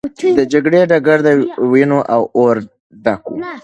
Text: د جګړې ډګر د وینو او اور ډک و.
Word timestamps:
د 0.37 0.39
جګړې 0.51 0.81
ډګر 0.91 1.19
د 1.27 1.29
وینو 1.71 1.99
او 2.15 2.21
اور 2.39 2.55
ډک 3.03 3.21
و. 3.27 3.33